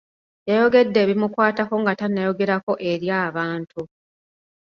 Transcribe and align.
Yayogedde 0.49 0.97
ebimukwatako 1.05 1.75
nga 1.81 1.93
tannayogerako 1.99 2.71
eri 2.91 3.07
abantu. 3.25 3.81